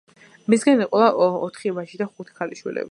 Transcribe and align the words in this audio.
მისგან 0.53 0.81
ეყოლა 0.85 1.11
ოთხი 1.29 1.75
ვაჟი 1.77 2.03
და 2.03 2.11
ხუთი 2.15 2.41
ქალიშვილი. 2.41 2.79